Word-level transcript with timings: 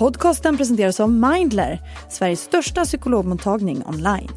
Podcasten 0.00 0.56
presenteras 0.56 1.00
av 1.00 1.10
Mindler, 1.10 1.80
Sveriges 2.10 2.40
största 2.40 2.84
psykologmottagning 2.84 3.82
online. 3.86 4.30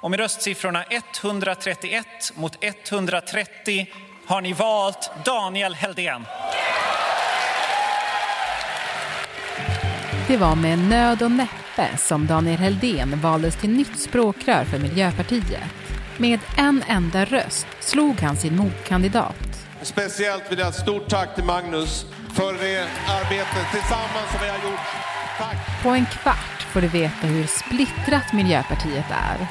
Och 0.00 0.10
med 0.10 0.20
röstsiffrorna 0.20 0.84
131 1.22 2.06
mot 2.34 2.58
130 2.60 3.86
har 4.26 4.40
ni 4.40 4.52
valt 4.52 5.10
Daniel 5.24 5.74
Heldén. 5.74 6.24
Det 10.28 10.36
var 10.36 10.56
med 10.56 10.78
nöd 10.78 11.22
och 11.22 11.30
näppe 11.30 11.96
som 11.96 12.26
Daniel 12.26 12.58
Heldén 12.58 13.20
valdes 13.20 13.56
till 13.56 13.70
nytt 13.70 13.98
språkrör 13.98 14.64
för 14.64 14.78
Miljöpartiet. 14.78 15.62
Med 16.18 16.40
en 16.58 16.82
enda 16.88 17.24
röst 17.24 17.66
slog 17.80 18.20
han 18.20 18.36
sin 18.36 18.56
motkandidat. 18.56 19.66
Speciellt 19.82 20.52
vill 20.52 20.58
jag 20.58 20.68
ett 20.68 20.74
stort 20.74 21.08
tack 21.08 21.34
till 21.34 21.44
Magnus 21.44 22.06
för 22.34 22.52
det 22.52 22.88
arbetet 23.08 23.66
tillsammans 23.72 24.30
som 24.30 24.40
vi 24.42 24.48
har 24.48 24.70
gjort. 24.70 24.86
Tack! 25.38 25.82
På 25.82 25.88
en 25.88 26.06
kvart 26.06 26.62
får 26.72 26.80
du 26.80 26.88
veta 26.88 27.26
hur 27.26 27.46
splittrat 27.46 28.32
Miljöpartiet 28.32 29.10
är. 29.10 29.46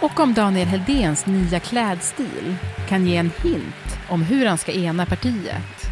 Och 0.00 0.20
om 0.20 0.34
Daniel 0.34 0.68
Heldens 0.68 1.26
nya 1.26 1.60
klädstil 1.60 2.56
kan 2.88 3.06
ge 3.06 3.16
en 3.16 3.30
hint 3.42 3.98
om 4.08 4.22
hur 4.22 4.46
han 4.46 4.58
ska 4.58 4.72
ena 4.72 5.06
partiet. 5.06 5.90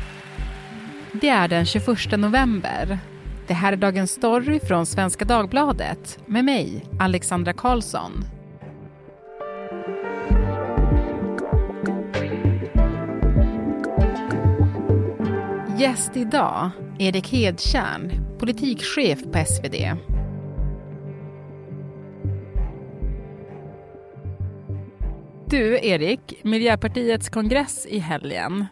Det 1.12 1.28
är 1.28 1.48
den 1.48 1.66
21 1.66 1.88
november. 2.18 2.98
Det 3.46 3.54
här 3.54 3.72
är 3.72 3.76
Dagens 3.76 4.10
Story 4.10 4.60
från 4.60 4.86
Svenska 4.86 5.24
Dagbladet 5.24 6.18
med 6.26 6.44
mig, 6.44 6.84
Alexandra 7.00 7.52
Karlsson. 7.52 8.37
Gäst 15.78 16.16
idag, 16.16 16.70
Erik 16.98 17.28
Hedtjärn, 17.28 18.12
politikchef 18.38 19.22
på 19.22 19.44
SvD. 19.46 19.96
Du, 25.50 25.86
Erik, 25.86 26.44
Miljöpartiets 26.44 27.28
kongress 27.28 27.86
i 27.86 27.98
helgen. 27.98 28.66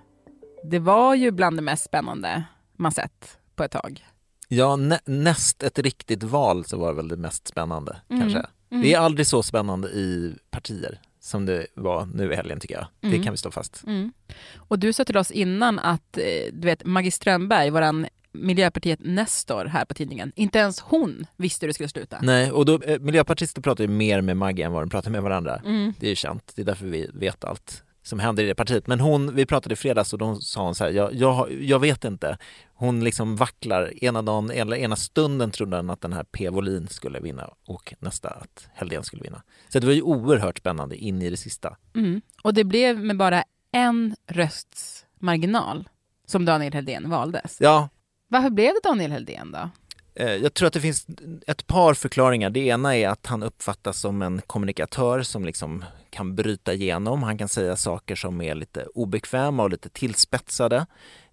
Det 0.71 0.79
var 0.79 1.15
ju 1.15 1.31
bland 1.31 1.57
det 1.59 1.63
mest 1.63 1.85
spännande 1.85 2.45
man 2.77 2.93
sett 2.93 3.39
på 3.57 3.65
ett 3.65 3.73
tag. 3.73 4.07
Ja, 4.49 4.77
nä 4.77 4.99
näst 5.05 5.63
ett 5.63 5.79
riktigt 5.79 6.23
val 6.23 6.65
så 6.65 6.79
var 6.79 6.89
det 6.89 6.95
väl 6.97 7.09
det 7.09 7.17
mest 7.17 7.49
spännande 7.49 7.97
mm. 8.09 8.21
kanske. 8.21 8.47
Mm. 8.71 8.83
Det 8.83 8.95
är 8.95 8.99
aldrig 8.99 9.27
så 9.27 9.43
spännande 9.43 9.89
i 9.89 10.35
partier 10.51 11.01
som 11.27 11.47
det 11.47 11.67
var 11.75 12.09
nu 12.15 12.33
i 12.33 12.37
helgen 12.37 12.61
tycker 12.61 12.75
jag. 12.75 12.87
Mm. 13.03 13.19
Det 13.19 13.25
kan 13.25 13.33
vi 13.33 13.37
slå 13.37 13.51
fast. 13.51 13.83
Mm. 13.87 14.13
Och 14.57 14.79
du 14.79 14.93
sa 14.93 15.05
till 15.05 15.17
oss 15.17 15.31
innan 15.31 15.79
att 15.79 16.19
eh, 16.19 16.25
du 16.53 16.67
vet 16.67 16.85
Maggie 16.85 17.11
Strömberg, 17.11 17.71
våran 17.71 18.07
Miljöpartiet 18.33 18.99
Nestor 19.03 19.65
här 19.65 19.85
på 19.85 19.95
tidningen. 19.95 20.33
Inte 20.37 20.59
ens 20.59 20.81
hon 20.81 21.27
visste 21.37 21.67
hur 21.67 21.69
det 21.69 21.75
skulle 21.75 21.89
sluta. 21.89 22.19
Nej, 22.23 22.51
och 22.51 22.65
då, 22.67 22.83
eh, 22.83 23.01
miljöpartister 23.01 23.63
pratar 23.63 23.85
ju 23.85 23.89
mer 23.89 24.21
med 24.21 24.37
Maggie 24.37 24.67
än 24.67 24.73
vad 24.73 24.83
de 24.83 24.91
pratar 24.91 25.11
med 25.11 25.23
varandra. 25.23 25.63
Mm. 25.65 25.93
Det 26.01 26.07
är 26.07 26.11
ju 26.11 26.17
känt, 26.17 26.53
det 26.57 26.63
är 26.63 26.67
därför 26.67 26.87
vi 26.87 27.11
vet 27.15 27.45
allt 27.45 27.83
som 28.07 28.19
händer 28.19 28.43
i 28.43 28.47
det 28.47 28.55
partiet. 28.55 28.87
Men 28.87 29.01
hon, 29.01 29.35
vi 29.35 29.47
pratade 29.47 29.73
i 29.73 29.77
fredags 29.77 30.13
och 30.13 30.19
då 30.19 30.37
sa 30.37 30.65
hon 30.65 30.75
så 30.75 30.85
här, 30.85 30.91
jag, 30.91 31.15
jag, 31.15 31.53
jag 31.53 31.79
vet 31.79 32.05
inte. 32.05 32.39
Hon 32.75 33.05
liksom 33.05 33.37
vacklar. 33.37 34.05
Ena 34.05 34.23
dagen, 34.23 34.51
eller 34.51 34.77
ena 34.77 34.97
stunden 34.97 35.51
trodde 35.51 35.77
hon 35.77 35.91
att 35.91 36.01
den 36.01 36.13
här 36.13 36.25
P. 36.25 36.51
Volin 36.51 36.89
skulle 36.89 37.21
vinna 37.21 37.51
och 37.67 37.95
nästa 37.99 38.29
att 38.29 38.69
Helldén 38.75 39.05
skulle 39.05 39.23
vinna. 39.23 39.43
Så 39.69 39.79
det 39.79 39.87
var 39.87 39.95
ju 39.95 40.03
oerhört 40.03 40.59
spännande 40.59 40.97
in 40.97 41.23
i 41.23 41.31
det 41.31 41.37
sista. 41.37 41.77
Mm. 41.95 42.21
Och 42.43 42.55
det 42.55 42.65
blev 42.65 43.05
med 43.05 43.17
bara 43.17 43.45
en 43.73 44.17
rösts 44.27 45.07
marginal 45.19 45.89
som 46.27 46.45
Daniel 46.45 46.73
Helldén 46.73 47.11
valdes. 47.11 47.57
Ja. 47.61 47.89
Varför 48.29 48.51
blev 48.51 48.75
det 48.75 48.89
Daniel 48.89 49.13
Helldén 49.13 49.53
då? 49.53 49.71
Eh, 50.15 50.35
jag 50.35 50.55
tror 50.55 50.67
att 50.67 50.73
det 50.73 50.81
finns 50.81 51.07
ett 51.47 51.67
par 51.67 51.95
förklaringar. 51.95 52.51
Det 52.51 52.61
ena 52.61 52.97
är 52.97 53.09
att 53.09 53.27
han 53.27 53.43
uppfattas 53.43 54.01
som 54.01 54.23
en 54.23 54.41
kommunikatör 54.47 55.23
som 55.23 55.45
liksom 55.45 55.85
kan 56.17 56.35
bryta 56.35 56.75
igenom. 56.75 57.23
Han 57.23 57.39
kan 57.39 57.49
säga 57.49 57.77
saker 57.77 58.15
som 58.15 58.41
är 58.41 58.55
lite 58.55 58.87
obekväma 58.95 59.63
och 59.63 59.71
lite 59.71 59.89
tillspetsade. 59.89 60.87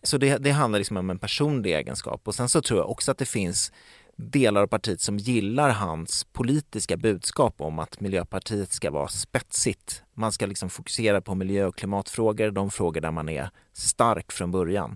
Så 0.04 0.18
det, 0.18 0.38
det 0.38 0.52
handlar 0.52 0.80
liksom 0.80 0.98
om 0.98 1.10
en 1.10 1.20
personlig 1.20 1.74
egenskap. 1.74 2.22
Och 2.28 2.36
sen 2.36 2.50
så 2.50 2.62
tror 2.62 2.80
jag 2.80 2.90
också 2.90 3.12
att 3.12 3.18
det 3.18 3.26
finns 3.26 3.72
delar 4.16 4.62
av 4.62 4.68
partiet 4.68 5.02
som 5.02 5.18
gillar 5.18 5.70
hans 5.70 6.24
politiska 6.24 6.98
budskap 6.98 7.62
om 7.62 7.80
att 7.80 8.00
Miljöpartiet 8.00 8.72
ska 8.72 8.92
vara 8.92 9.08
spetsigt. 9.08 10.04
Man 10.14 10.32
ska 10.32 10.46
liksom 10.46 10.70
fokusera 10.70 11.22
på 11.22 11.36
miljö 11.36 11.66
och 11.66 11.76
klimatfrågor, 11.76 12.52
de 12.52 12.72
frågor 12.72 13.02
där 13.02 13.12
man 13.12 13.30
är 13.30 13.50
stark 13.74 14.32
från 14.32 14.52
början. 14.52 14.96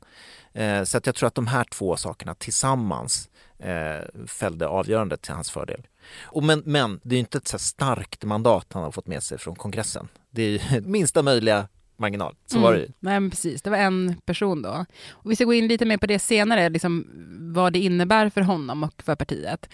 Eh, 0.54 0.84
så 0.84 0.98
att 0.98 1.06
jag 1.06 1.16
tror 1.16 1.28
att 1.28 1.36
de 1.36 1.48
här 1.48 1.64
två 1.64 1.98
sakerna 1.98 2.36
tillsammans 2.36 3.30
eh, 3.60 4.26
fällde 4.28 4.68
avgörandet 4.68 5.22
till 5.22 5.34
hans 5.34 5.52
fördel. 5.52 5.88
Och 6.24 6.44
men, 6.44 6.64
men 6.66 7.00
det 7.04 7.16
är 7.16 7.20
inte 7.20 7.38
ett 7.38 7.48
så 7.48 7.60
starkt 7.60 8.24
mandat 8.24 8.68
han 8.74 8.84
har 8.84 8.92
fått 8.92 9.08
med 9.08 9.24
sig 9.24 9.38
från 9.38 9.56
kongressen. 9.56 10.08
Det 10.30 10.42
är 10.42 10.50
ju 10.50 10.82
minsta 10.86 11.24
möjliga 11.24 11.68
marginal. 11.98 12.36
Så 12.46 12.58
mm. 12.58 12.64
var 12.64 12.74
det 12.74 12.80
ju. 12.80 12.86
Mm. 12.86 12.94
Nej, 13.00 13.30
precis. 13.30 13.62
Det 13.62 13.70
var 13.70 13.78
en 13.78 14.16
person 14.26 14.62
då. 14.62 14.86
Och 15.10 15.32
vi 15.32 15.36
ska 15.36 15.46
gå 15.46 15.54
in 15.54 15.68
lite 15.68 15.86
mer 15.86 15.98
på 15.98 16.06
det 16.06 16.20
senare, 16.20 16.70
liksom 16.70 17.08
vad 17.54 17.74
det 17.74 17.80
innebär 17.80 18.30
för 18.30 18.42
honom 18.42 18.84
och 18.84 19.04
för 19.04 19.16
partiet. 19.16 19.70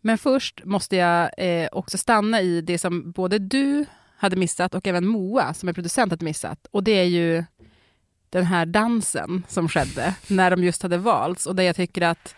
Men 0.00 0.18
först 0.18 0.64
måste 0.64 0.96
jag 0.96 1.30
eh, 1.38 1.68
också 1.72 1.98
stanna 1.98 2.42
i 2.42 2.60
det 2.60 2.78
som 2.78 3.12
både 3.12 3.38
du 3.38 3.84
hade 4.16 4.36
missat 4.36 4.74
och 4.74 4.86
även 4.86 5.06
Moa, 5.06 5.54
som 5.54 5.68
är 5.68 5.72
producent, 5.72 6.12
hade 6.12 6.24
missat. 6.24 6.66
Och 6.70 6.84
det 6.84 6.92
är 6.92 7.04
ju 7.04 7.44
den 8.30 8.44
här 8.44 8.66
dansen 8.66 9.42
som 9.48 9.68
skedde 9.68 10.14
när 10.26 10.50
de 10.50 10.64
just 10.64 10.82
hade 10.82 10.98
valts 10.98 11.46
och 11.46 11.56
där 11.56 11.62
jag 11.62 11.76
tycker 11.76 12.02
att 12.02 12.34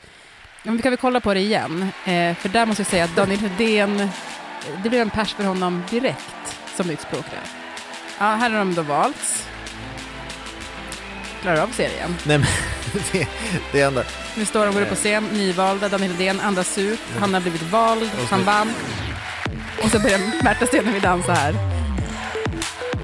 Ja, 0.62 0.72
vi 0.72 0.82
kan 0.82 0.92
väl 0.92 0.98
kolla 0.98 1.20
på 1.20 1.34
det 1.34 1.40
igen, 1.40 1.82
eh, 2.04 2.34
för 2.34 2.48
där 2.48 2.66
måste 2.66 2.80
jag 2.80 2.86
säga 2.86 3.04
att 3.04 3.16
Daniel 3.16 3.40
Hedén, 3.40 4.10
det 4.82 4.88
blev 4.88 5.02
en 5.02 5.10
pers 5.10 5.34
för 5.34 5.44
honom 5.44 5.82
direkt 5.90 6.58
som 6.76 6.86
nytt 6.86 7.00
språkrör. 7.00 7.40
Ja, 8.18 8.24
här 8.24 8.50
har 8.50 8.58
de 8.58 8.74
då 8.74 8.82
valts. 8.82 9.46
Klarar 11.42 11.56
av 11.56 11.68
att 11.68 11.74
se 11.74 11.88
det 11.88 11.94
igen? 11.94 12.16
Nej, 12.24 12.38
men 12.38 12.48
det, 13.12 13.28
det 13.72 13.80
är 13.80 13.86
ändå... 13.86 14.02
Nu 14.36 14.44
står 14.44 14.66
de 14.66 14.74
går 14.74 14.82
upp 14.82 14.88
på 14.88 14.94
scen, 14.94 15.24
nyvalda, 15.24 15.88
Daniel 15.88 16.12
Hedén 16.12 16.40
andas 16.40 16.78
ut, 16.78 17.00
han 17.18 17.34
har 17.34 17.40
blivit 17.40 17.62
vald, 17.62 18.10
han 18.30 18.44
vann. 18.44 18.72
Och 19.82 19.90
så 19.90 19.98
börjar 19.98 20.44
Märta 20.44 20.66
Stenevi 20.66 21.00
dansa 21.00 21.32
här. 21.32 21.54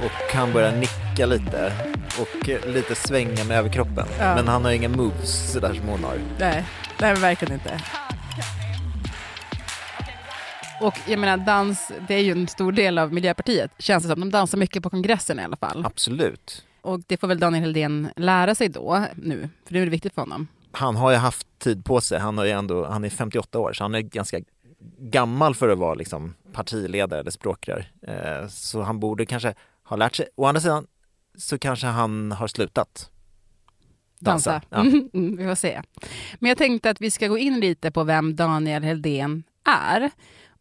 Och 0.04 0.34
han 0.34 0.52
börjar 0.52 0.72
nicka 0.72 1.26
lite 1.26 1.72
och 2.18 2.66
lite 2.66 2.94
svänga 2.94 3.44
med 3.44 3.58
överkroppen. 3.58 4.06
Ja. 4.18 4.34
Men 4.34 4.48
han 4.48 4.64
har 4.64 4.72
inga 4.72 4.88
moves 4.88 5.52
sådär 5.52 5.74
som 5.74 5.88
hon 5.88 6.04
har. 6.04 6.18
Nej, 6.38 6.64
Nej, 7.00 7.14
verkligen 7.14 7.54
inte. 7.54 7.80
Och 10.80 10.94
jag 11.06 11.18
menar, 11.18 11.36
dans, 11.36 11.92
det 12.08 12.14
är 12.14 12.22
ju 12.22 12.32
en 12.32 12.48
stor 12.48 12.72
del 12.72 12.98
av 12.98 13.12
Miljöpartiet, 13.12 13.70
känns 13.78 14.02
det 14.04 14.08
som. 14.08 14.20
De 14.20 14.30
dansar 14.30 14.58
mycket 14.58 14.82
på 14.82 14.90
kongressen 14.90 15.40
i 15.40 15.42
alla 15.42 15.56
fall. 15.56 15.86
Absolut. 15.86 16.64
Och 16.80 17.00
det 17.06 17.16
får 17.16 17.28
väl 17.28 17.38
Daniel 17.38 17.62
Heldén 17.62 18.08
lära 18.16 18.54
sig 18.54 18.68
då, 18.68 19.04
nu, 19.14 19.48
för 19.64 19.74
det 19.74 19.80
är 19.80 19.86
viktigt 19.86 20.14
för 20.14 20.22
honom. 20.22 20.48
Han 20.72 20.96
har 20.96 21.10
ju 21.10 21.16
haft 21.16 21.46
tid 21.58 21.84
på 21.84 22.00
sig, 22.00 22.18
han, 22.18 22.38
har 22.38 22.44
ju 22.44 22.50
ändå, 22.50 22.86
han 22.86 23.04
är 23.04 23.08
58 23.08 23.58
år, 23.58 23.72
så 23.72 23.84
han 23.84 23.94
är 23.94 24.00
ganska 24.00 24.40
gammal 24.98 25.54
för 25.54 25.68
att 25.68 25.78
vara 25.78 25.94
liksom 25.94 26.34
partiledare 26.52 27.20
eller 27.20 27.30
språkrör. 27.30 27.86
Eh, 28.02 28.48
så 28.48 28.82
han 28.82 29.00
borde 29.00 29.26
kanske 29.26 29.54
ha 29.84 29.96
lärt 29.96 30.14
sig. 30.14 30.28
Å 30.34 30.46
andra 30.46 30.60
sidan 30.60 30.86
så 31.38 31.58
kanske 31.58 31.86
han 31.86 32.32
har 32.32 32.48
slutat 32.48 33.10
dansa. 34.20 34.50
dansa. 34.50 34.66
Ja. 34.70 35.00
Mm, 35.14 35.36
vi 35.36 35.44
får 35.44 35.54
se. 35.54 35.82
Men 36.38 36.48
jag 36.48 36.58
tänkte 36.58 36.90
att 36.90 37.00
vi 37.00 37.10
ska 37.10 37.28
gå 37.28 37.38
in 37.38 37.60
lite 37.60 37.90
på 37.90 38.04
vem 38.04 38.36
Daniel 38.36 38.82
Heldén 38.82 39.42
är. 39.64 40.10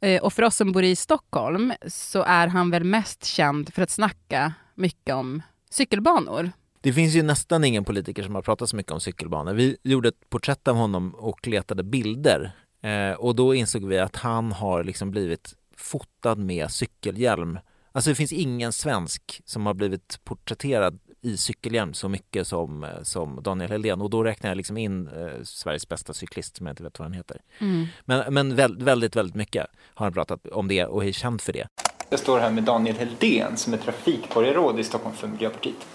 Eh, 0.02 0.24
och 0.24 0.34
för 0.34 0.44
oss 0.44 0.56
som 0.56 0.72
bor 0.72 0.84
i 0.84 0.96
Stockholm 0.96 1.74
så 1.88 2.24
är 2.24 2.48
han 2.48 2.72
väl 2.72 2.84
mest 2.84 3.26
känd 3.26 3.74
för 3.74 3.82
att 3.82 3.90
snacka 3.90 4.54
mycket 4.76 5.16
om 5.16 5.42
cykelbanor. 5.70 6.52
Det 6.82 6.94
finns 6.94 7.16
ju 7.16 7.24
nästan 7.24 7.64
ingen 7.64 7.86
politiker 7.86 8.24
som 8.24 8.36
har 8.36 8.42
pratat 8.42 8.70
så 8.70 8.76
mycket 8.76 8.92
om 8.92 9.00
cykelbanor. 9.00 9.54
Vi 9.54 9.78
gjorde 9.84 10.10
ett 10.10 10.30
porträtt 10.30 10.68
av 10.68 10.76
honom 10.76 11.16
och 11.16 11.47
letade 11.47 11.84
bilder 11.84 12.52
eh, 12.82 13.12
och 13.12 13.35
då 13.35 13.56
insåg 13.56 13.85
vi 13.85 14.00
att 14.00 14.16
han 14.16 14.52
har 14.52 14.84
liksom 14.84 15.12
blivit 15.12 15.53
fotad 15.78 16.35
med 16.35 16.72
cykelhjälm. 16.72 17.59
Alltså 17.91 18.09
det 18.09 18.16
finns 18.16 18.34
ingen 18.34 18.74
svensk 18.74 19.41
som 19.46 19.66
har 19.66 19.74
blivit 19.74 20.20
porträtterad 20.24 21.00
i 21.26 21.38
cykelhjälm 21.38 21.94
så 21.94 22.10
mycket 22.10 22.48
som, 22.48 22.84
eh, 22.84 22.90
som 23.04 23.40
Daniel 23.44 23.72
Helén 23.72 24.02
och 24.02 24.10
då 24.10 24.24
räknar 24.24 24.50
jag 24.50 24.58
liksom 24.58 24.78
in 24.78 25.08
eh, 25.08 25.44
Sveriges 25.44 25.90
bästa 25.90 26.14
cyklist 26.14 26.58
som 26.58 26.66
jag 26.66 26.72
inte 26.72 26.84
vet 26.84 27.00
vad 27.00 27.06
han 27.06 27.14
heter. 27.14 27.42
Mm. 27.60 27.88
Men, 28.06 28.34
men 28.34 28.56
väldigt, 28.56 29.16
väldigt 29.16 29.36
mycket 29.36 29.68
har 29.94 30.06
han 30.06 30.14
pratat 30.14 30.48
om 30.48 30.68
det 30.68 30.86
och 30.86 31.06
är 31.06 31.12
känd 31.12 31.42
för 31.42 31.54
det. 31.54 31.68
Jag 32.10 32.20
står 32.20 32.40
här 32.40 32.52
med 32.52 32.64
Daniel 32.64 32.96
Heldén 32.96 33.58
som 33.58 33.74
är 33.74 33.78
trafikborgarråd 33.78 34.80
i 34.80 34.84
Stockholm 34.84 35.16
för 35.16 35.28
Miljöpartiet. 35.28 35.88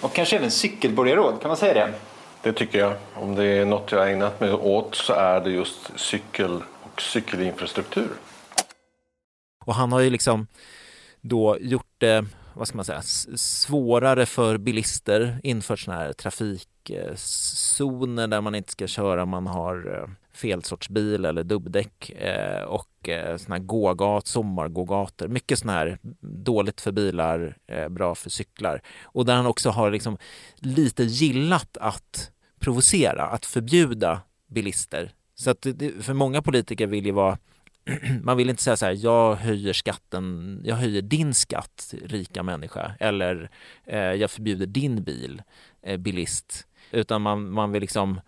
Och 0.00 0.14
kanske 0.14 0.36
även 0.36 0.50
cykelborgarråd, 0.50 1.40
kan 1.40 1.48
man 1.48 1.56
säga 1.56 1.74
det? 1.74 1.94
Det 2.42 2.52
tycker 2.52 2.78
jag. 2.78 2.94
Om 3.14 3.34
det 3.34 3.44
är 3.44 3.64
något 3.64 3.92
jag 3.92 4.12
ägnat 4.12 4.40
mig 4.40 4.52
åt 4.52 4.94
så 4.94 5.12
är 5.12 5.40
det 5.40 5.50
just 5.50 5.90
cykel 5.96 6.62
och 6.82 7.02
cykelinfrastruktur. 7.02 8.10
Och 9.64 9.74
han 9.74 9.92
har 9.92 10.00
ju 10.00 10.10
liksom 10.10 10.46
då 11.20 11.56
gjort 11.60 11.94
det 11.98 12.24
vad 12.56 12.68
ska 12.68 12.76
man 12.76 12.84
säga, 12.84 13.02
svårare 13.36 14.26
för 14.26 14.58
bilister, 14.58 15.40
infört 15.42 15.78
sådana 15.78 16.02
här 16.02 16.12
trafikzoner 16.12 18.26
där 18.26 18.40
man 18.40 18.54
inte 18.54 18.72
ska 18.72 18.86
köra 18.86 19.22
om 19.22 19.28
man 19.28 19.46
har 19.46 19.94
eh, 19.94 20.08
fel 20.36 20.62
sorts 20.62 20.88
bil 20.88 21.24
eller 21.24 21.44
dubbdäck 21.44 22.10
eh, 22.10 22.62
och 22.62 22.88
sådana 23.04 23.38
såna 23.38 23.56
här 23.56 23.62
gågat, 23.62 24.26
sommargågator. 24.26 25.28
Mycket 25.28 25.58
sådana 25.58 25.78
här 25.78 25.98
dåligt 26.20 26.80
för 26.80 26.92
bilar, 26.92 27.56
bra 27.88 28.14
för 28.14 28.30
cyklar. 28.30 28.82
Och 29.02 29.26
där 29.26 29.34
han 29.34 29.46
också 29.46 29.70
har 29.70 29.90
liksom 29.90 30.18
lite 30.56 31.04
gillat 31.04 31.76
att 31.76 32.30
provocera, 32.58 33.26
att 33.26 33.46
förbjuda 33.46 34.20
bilister. 34.48 35.12
Så 35.34 35.50
att 35.50 35.62
det, 35.62 36.04
för 36.04 36.12
många 36.12 36.42
politiker 36.42 36.86
vill 36.86 37.06
ju 37.06 37.12
vara 37.12 37.38
man 38.22 38.36
vill 38.36 38.50
inte 38.50 38.62
säga 38.62 38.76
så 38.76 38.86
här, 38.86 38.96
jag 39.04 39.34
höjer 39.34 39.72
skatten, 39.72 40.60
jag 40.64 40.76
höjer 40.76 41.02
din 41.02 41.34
skatt, 41.34 41.94
rika 42.04 42.42
människa, 42.42 42.92
eller 43.00 43.50
eh, 43.84 43.98
jag 43.98 44.30
förbjuder 44.30 44.66
din 44.66 45.02
bil, 45.02 45.42
eh, 45.82 45.96
bilist, 45.96 46.66
utan 46.90 47.22
man, 47.22 47.50
man 47.50 47.72
vill 47.72 47.80
liksom 47.80 48.20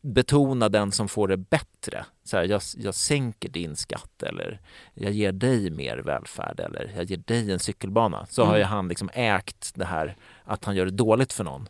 betona 0.00 0.68
den 0.68 0.92
som 0.92 1.08
får 1.08 1.28
det 1.28 1.36
bättre. 1.36 2.04
Så 2.24 2.36
här, 2.36 2.44
jag, 2.44 2.62
jag 2.76 2.94
sänker 2.94 3.48
din 3.48 3.76
skatt 3.76 4.22
eller 4.22 4.60
jag 4.94 5.12
ger 5.12 5.32
dig 5.32 5.70
mer 5.70 5.98
välfärd 5.98 6.60
eller 6.60 6.92
jag 6.96 7.04
ger 7.04 7.16
dig 7.16 7.52
en 7.52 7.58
cykelbana. 7.58 8.26
Så 8.30 8.42
mm. 8.42 8.50
har 8.50 8.58
ju 8.58 8.64
han 8.64 8.88
liksom 8.88 9.10
ägt 9.12 9.72
det 9.74 9.84
här 9.84 10.16
att 10.44 10.64
han 10.64 10.76
gör 10.76 10.84
det 10.84 10.90
dåligt 10.90 11.32
för 11.32 11.44
någon. 11.44 11.68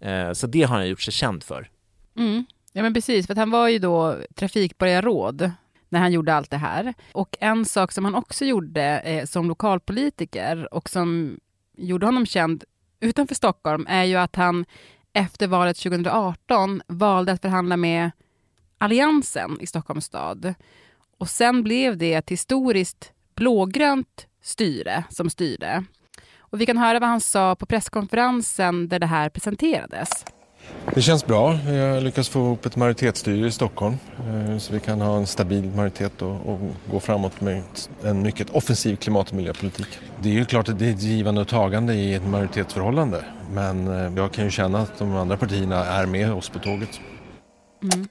Eh, 0.00 0.32
så 0.32 0.46
det 0.46 0.62
har 0.62 0.76
han 0.76 0.88
gjort 0.88 1.00
sig 1.00 1.12
känd 1.12 1.42
för. 1.42 1.70
Mm. 2.16 2.44
Ja 2.72 2.82
men 2.82 2.94
precis, 2.94 3.26
för 3.26 3.34
han 3.34 3.50
var 3.50 3.68
ju 3.68 3.78
då 3.78 4.16
trafikborgarråd 4.34 5.50
när 5.90 6.00
han 6.00 6.12
gjorde 6.12 6.34
allt 6.34 6.50
det 6.50 6.56
här. 6.56 6.94
Och 7.12 7.36
en 7.40 7.64
sak 7.64 7.92
som 7.92 8.04
han 8.04 8.14
också 8.14 8.44
gjorde 8.44 8.82
eh, 8.82 9.24
som 9.24 9.48
lokalpolitiker 9.48 10.74
och 10.74 10.88
som 10.88 11.38
gjorde 11.76 12.06
honom 12.06 12.26
känd 12.26 12.64
utanför 13.00 13.34
Stockholm 13.34 13.86
är 13.88 14.04
ju 14.04 14.16
att 14.16 14.36
han 14.36 14.64
efter 15.12 15.46
valet 15.46 15.76
2018 15.76 16.82
valde 16.86 17.32
att 17.32 17.42
förhandla 17.42 17.76
med 17.76 18.10
Alliansen 18.78 19.60
i 19.60 19.66
Stockholms 19.66 20.04
stad. 20.04 20.54
Och 21.18 21.28
sen 21.28 21.62
blev 21.62 21.96
det 21.96 22.14
ett 22.14 22.30
historiskt 22.30 23.12
blågrönt 23.34 24.26
styre 24.42 25.04
som 25.10 25.30
styrde. 25.30 25.84
Och 26.38 26.60
vi 26.60 26.66
kan 26.66 26.78
höra 26.78 26.98
vad 26.98 27.08
han 27.08 27.20
sa 27.20 27.56
på 27.56 27.66
presskonferensen 27.66 28.88
där 28.88 28.98
det 28.98 29.06
här 29.06 29.28
presenterades. 29.28 30.24
Det 30.94 31.02
känns 31.02 31.26
bra. 31.26 31.58
Vi 31.66 31.78
har 31.78 32.00
lyckats 32.00 32.28
få 32.28 32.38
ihop 32.38 32.66
ett 32.66 32.76
majoritetsstyre 32.76 33.46
i 33.46 33.50
Stockholm 33.50 33.98
eh, 34.18 34.58
så 34.58 34.72
vi 34.72 34.80
kan 34.80 35.00
ha 35.00 35.16
en 35.16 35.26
stabil 35.26 35.64
majoritet 35.64 36.22
och, 36.22 36.46
och 36.46 36.60
gå 36.90 37.00
framåt 37.00 37.40
med 37.40 37.62
en 38.02 38.22
mycket 38.22 38.50
offensiv 38.50 38.96
klimat 38.96 39.28
och 39.28 39.34
miljöpolitik. 39.34 39.98
Det 40.22 40.28
är 40.28 40.32
ju 40.32 40.44
klart 40.44 40.68
att 40.68 40.78
det 40.78 40.86
är 40.86 40.92
ett 40.92 41.02
givande 41.02 41.40
och 41.40 41.48
tagande 41.48 41.94
i 41.94 42.14
ett 42.14 42.26
majoritetsförhållande 42.26 43.24
men 43.52 43.88
eh, 43.88 44.12
jag 44.16 44.32
kan 44.32 44.44
ju 44.44 44.50
känna 44.50 44.78
att 44.78 44.98
de 44.98 45.16
andra 45.16 45.36
partierna 45.36 45.84
är 45.84 46.06
med 46.06 46.32
oss 46.32 46.48
på 46.48 46.58
tåget. 46.58 47.00
Mm. 47.82 48.08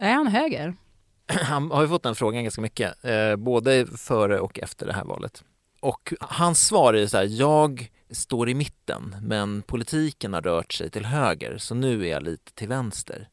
Är 0.00 0.12
han 0.12 0.26
höger? 0.26 0.74
Han 1.26 1.70
har 1.70 1.82
ju 1.82 1.88
fått 1.88 2.02
den 2.02 2.14
frågan 2.14 2.42
ganska 2.42 2.60
mycket, 2.60 3.04
eh, 3.04 3.36
både 3.36 3.86
före 3.86 4.40
och 4.40 4.58
efter 4.58 4.86
det 4.86 4.92
här 4.92 5.04
valet. 5.04 5.42
Och 5.80 6.14
hans 6.20 6.66
svar 6.66 6.94
är 6.94 7.06
så 7.06 7.16
här, 7.16 7.24
jag 7.30 7.90
står 8.10 8.48
i 8.48 8.54
mitten 8.54 9.16
men 9.22 9.62
politiken 9.62 10.32
har 10.32 10.42
rört 10.42 10.72
sig 10.72 10.90
till 10.90 11.04
höger 11.04 11.58
så 11.58 11.74
nu 11.74 12.06
är 12.06 12.10
jag 12.10 12.22
lite 12.22 12.52
till 12.54 12.68
vänster. 12.68 13.28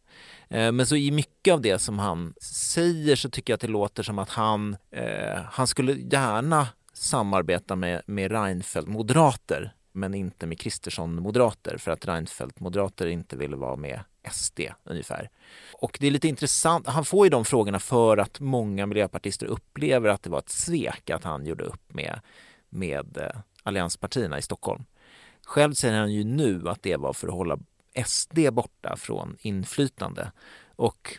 Eh, 0.49 0.71
men 0.71 0.87
så 0.87 0.95
i 0.95 1.11
mycket 1.11 1.53
av 1.53 1.61
det 1.61 1.79
som 1.79 1.99
han 1.99 2.33
säger 2.41 3.15
så 3.15 3.29
tycker 3.29 3.53
jag 3.53 3.55
att 3.55 3.61
det 3.61 3.67
låter 3.67 4.03
som 4.03 4.19
att 4.19 4.29
han, 4.29 4.77
eh, 4.91 5.41
han 5.51 5.67
skulle 5.67 5.93
gärna 5.93 6.67
samarbeta 6.93 7.75
med, 7.75 8.01
med 8.05 8.31
Reinfeldt-moderater 8.31 9.73
men 9.91 10.13
inte 10.13 10.45
med 10.45 10.59
Kristersson-moderater 10.59 11.77
för 11.77 11.91
att 11.91 12.05
Reinfeldt-moderater 12.05 13.07
inte 13.07 13.35
ville 13.35 13.55
vara 13.55 13.75
med 13.75 13.99
SD 14.31 14.59
ungefär. 14.83 15.29
Och 15.73 15.97
det 15.99 16.07
är 16.07 16.11
lite 16.11 16.27
intressant, 16.27 16.87
han 16.87 17.05
får 17.05 17.25
ju 17.25 17.29
de 17.29 17.45
frågorna 17.45 17.79
för 17.79 18.17
att 18.17 18.39
många 18.39 18.85
miljöpartister 18.85 19.45
upplever 19.45 20.09
att 20.09 20.23
det 20.23 20.29
var 20.29 20.39
ett 20.39 20.49
svek 20.49 21.09
att 21.09 21.23
han 21.23 21.45
gjorde 21.45 21.63
upp 21.63 21.93
med, 21.93 22.19
med 22.69 23.17
eh, 23.17 23.41
allianspartierna 23.63 24.37
i 24.37 24.41
Stockholm. 24.41 24.83
Själv 25.45 25.73
säger 25.73 25.99
han 25.99 26.13
ju 26.13 26.23
nu 26.23 26.69
att 26.69 26.83
det 26.83 26.97
var 26.97 27.13
för 27.13 27.27
att 27.27 27.33
hålla 27.33 27.59
SD 28.05 28.39
borta 28.51 28.95
från 28.97 29.37
inflytande. 29.39 30.31
Och 30.75 31.17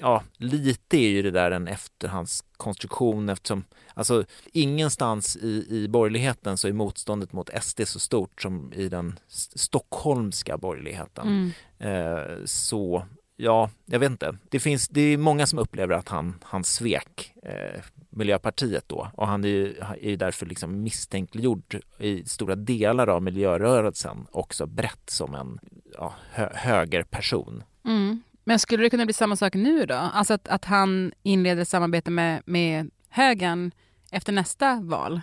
ja, 0.00 0.22
lite 0.36 0.96
är 0.96 1.08
ju 1.08 1.22
det 1.22 1.30
där 1.30 1.50
en 1.50 1.68
efterhandskonstruktion 1.68 3.28
eftersom 3.28 3.64
alltså 3.94 4.24
ingenstans 4.52 5.36
i, 5.36 5.66
i 5.70 5.88
borgerligheten 5.88 6.58
så 6.58 6.68
är 6.68 6.72
motståndet 6.72 7.32
mot 7.32 7.50
SD 7.62 7.80
så 7.84 7.98
stort 7.98 8.42
som 8.42 8.72
i 8.72 8.88
den 8.88 9.18
stockholmska 9.54 10.58
borgerligheten. 10.58 11.26
Mm. 11.28 11.52
Eh, 11.78 12.44
så 12.44 13.06
ja, 13.36 13.70
jag 13.84 13.98
vet 13.98 14.10
inte. 14.10 14.36
Det, 14.48 14.60
finns, 14.60 14.88
det 14.88 15.00
är 15.00 15.18
många 15.18 15.46
som 15.46 15.58
upplever 15.58 15.94
att 15.94 16.08
han, 16.08 16.34
han 16.42 16.64
svek 16.64 17.32
eh, 17.42 17.82
Miljöpartiet 18.10 18.84
då 18.86 19.10
och 19.14 19.26
han 19.26 19.44
är 19.44 19.48
ju, 19.48 19.76
är 19.78 20.10
ju 20.10 20.16
därför 20.16 20.46
liksom 20.46 20.82
misstänkliggjord 20.82 21.80
i 21.98 22.24
stora 22.24 22.54
delar 22.54 23.06
av 23.06 23.22
miljörörelsen 23.22 24.26
också 24.30 24.66
brett 24.66 25.10
som 25.10 25.34
en 25.34 25.58
ja, 25.94 26.14
hö, 26.32 26.50
högerperson. 26.54 27.62
Mm. 27.84 28.22
Men 28.44 28.58
skulle 28.58 28.82
det 28.82 28.90
kunna 28.90 29.04
bli 29.04 29.12
samma 29.12 29.36
sak 29.36 29.54
nu 29.54 29.86
då? 29.86 29.94
Alltså 29.94 30.34
att, 30.34 30.48
att 30.48 30.64
han 30.64 31.12
inleder 31.22 31.64
samarbete 31.64 32.10
med, 32.10 32.42
med 32.46 32.90
högern 33.08 33.70
efter 34.10 34.32
nästa 34.32 34.80
val? 34.82 35.20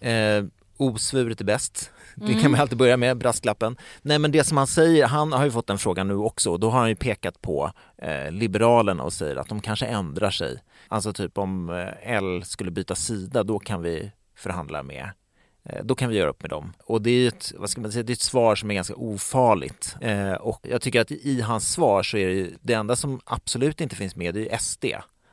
Eh, 0.00 0.44
osvuret 0.82 1.40
är 1.40 1.44
bäst. 1.44 1.90
Det 2.14 2.26
kan 2.26 2.38
mm. 2.38 2.52
man 2.52 2.60
alltid 2.60 2.78
börja 2.78 2.96
med, 2.96 3.18
brasklappen. 3.18 3.76
Nej 4.02 4.18
men 4.18 4.32
det 4.32 4.44
som 4.44 4.56
han 4.56 4.66
säger, 4.66 5.06
han 5.06 5.32
har 5.32 5.44
ju 5.44 5.50
fått 5.50 5.66
den 5.66 5.78
frågan 5.78 6.08
nu 6.08 6.14
också, 6.14 6.56
då 6.56 6.70
har 6.70 6.80
han 6.80 6.88
ju 6.88 6.96
pekat 6.96 7.42
på 7.42 7.72
eh, 7.98 8.30
Liberalerna 8.30 9.02
och 9.02 9.12
säger 9.12 9.36
att 9.36 9.48
de 9.48 9.60
kanske 9.60 9.86
ändrar 9.86 10.30
sig. 10.30 10.62
Alltså 10.88 11.12
typ 11.12 11.38
om 11.38 11.70
eh, 11.70 12.14
L 12.16 12.42
skulle 12.44 12.70
byta 12.70 12.94
sida, 12.94 13.42
då 13.42 13.58
kan 13.58 13.82
vi 13.82 14.12
förhandla 14.36 14.82
med 14.82 15.10
eh, 15.64 15.84
då 15.84 15.94
kan 15.94 16.10
vi 16.10 16.16
göra 16.16 16.30
upp 16.30 16.42
med 16.42 16.50
dem. 16.50 16.72
Och 16.84 17.02
det 17.02 17.10
är 17.10 17.28
ett, 17.28 17.52
vad 17.56 17.70
ska 17.70 17.80
man 17.80 17.92
säga, 17.92 18.02
det 18.02 18.10
är 18.10 18.14
ett 18.14 18.20
svar 18.20 18.54
som 18.54 18.70
är 18.70 18.74
ganska 18.74 18.94
ofarligt. 18.94 19.96
Eh, 20.00 20.32
och 20.32 20.60
jag 20.62 20.82
tycker 20.82 21.00
att 21.00 21.10
i 21.10 21.40
hans 21.40 21.72
svar 21.72 22.02
så 22.02 22.16
är 22.16 22.26
det 22.26 22.34
ju, 22.34 22.56
det 22.60 22.74
enda 22.74 22.96
som 22.96 23.20
absolut 23.24 23.80
inte 23.80 23.96
finns 23.96 24.16
med, 24.16 24.34
det 24.34 24.40
är 24.40 24.52
ju 24.52 24.58
SD. 24.58 24.84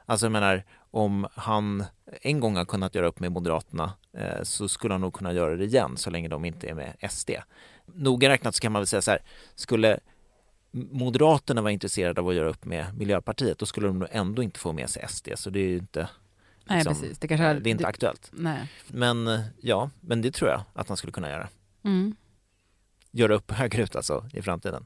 Alltså 0.05 0.25
jag 0.25 0.31
menar, 0.31 0.63
om 0.91 1.27
han 1.33 1.85
en 2.21 2.39
gång 2.39 2.55
har 2.55 2.65
kunnat 2.65 2.95
göra 2.95 3.07
upp 3.07 3.19
med 3.19 3.31
Moderaterna 3.31 3.93
eh, 4.13 4.43
så 4.43 4.67
skulle 4.67 4.93
han 4.93 5.01
nog 5.01 5.13
kunna 5.13 5.33
göra 5.33 5.55
det 5.55 5.65
igen 5.65 5.97
så 5.97 6.09
länge 6.09 6.27
de 6.27 6.45
inte 6.45 6.67
är 6.67 6.73
med 6.73 6.95
SD. 7.09 7.29
Noga 7.85 8.29
räknat 8.29 8.55
så 8.55 8.61
kan 8.61 8.71
man 8.71 8.79
väl 8.79 8.87
säga 8.87 9.01
så 9.01 9.11
här, 9.11 9.21
skulle 9.55 9.99
Moderaterna 10.71 11.61
vara 11.61 11.71
intresserade 11.71 12.21
av 12.21 12.27
att 12.27 12.35
göra 12.35 12.49
upp 12.49 12.65
med 12.65 12.97
Miljöpartiet 12.97 13.59
då 13.59 13.65
skulle 13.65 13.87
de 13.87 13.99
nog 13.99 14.07
ändå 14.11 14.43
inte 14.43 14.59
få 14.59 14.73
med 14.73 14.89
sig 14.89 15.05
SD 15.09 15.29
så 15.35 15.49
det 15.49 15.59
är 15.59 15.67
ju 15.67 15.77
inte 15.77 15.99
liksom, 15.99 16.75
Nej, 16.75 16.83
precis. 16.85 17.19
Det, 17.19 17.27
kanske 17.27 17.45
är, 17.45 17.59
det 17.59 17.69
är 17.69 17.71
inte 17.71 17.83
det, 17.83 17.87
aktuellt. 17.87 18.29
Nej. 18.33 18.71
Men 18.87 19.43
ja, 19.61 19.89
men 20.01 20.21
det 20.21 20.31
tror 20.31 20.49
jag 20.49 20.63
att 20.73 20.87
han 20.87 20.97
skulle 20.97 21.13
kunna 21.13 21.29
göra. 21.29 21.49
Mm. 21.83 22.15
Göra 23.11 23.35
upp 23.35 23.51
högerut 23.51 23.95
alltså 23.95 24.29
i 24.33 24.41
framtiden. 24.41 24.85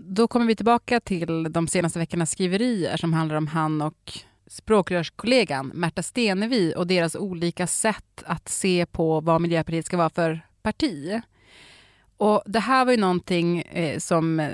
Då 0.00 0.28
kommer 0.28 0.46
vi 0.46 0.56
tillbaka 0.56 1.00
till 1.00 1.52
de 1.52 1.68
senaste 1.68 1.98
veckornas 1.98 2.30
skriverier 2.30 2.96
som 2.96 3.12
handlar 3.12 3.36
om 3.36 3.46
han 3.46 3.82
och 3.82 4.12
språkrörskollegan 4.46 5.66
Märta 5.66 6.02
Stenevi 6.02 6.74
och 6.76 6.86
deras 6.86 7.16
olika 7.16 7.66
sätt 7.66 8.22
att 8.26 8.48
se 8.48 8.86
på 8.86 9.20
vad 9.20 9.40
Miljöpartiet 9.40 9.86
ska 9.86 9.96
vara 9.96 10.10
för 10.10 10.40
parti. 10.62 11.20
Och 12.16 12.42
det 12.46 12.60
här 12.60 12.84
var 12.84 12.92
ju 12.92 12.98
någonting 12.98 13.60
eh, 13.60 13.98
som 13.98 14.40
eh, 14.40 14.50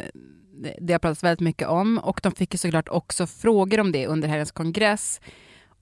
det 0.80 0.92
har 0.92 0.98
pratats 0.98 1.24
väldigt 1.24 1.40
mycket 1.40 1.68
om 1.68 1.98
och 1.98 2.20
de 2.22 2.32
fick 2.32 2.54
ju 2.54 2.58
såklart 2.58 2.88
också 2.88 3.26
frågor 3.26 3.80
om 3.80 3.92
det 3.92 4.06
under 4.06 4.28
helgens 4.28 4.52
kongress. 4.52 5.20